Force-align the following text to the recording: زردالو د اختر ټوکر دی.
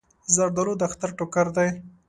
زردالو 0.35 0.73
د 0.79 0.81
اختر 0.89 1.09
ټوکر 1.17 1.47
دی. 1.55 1.67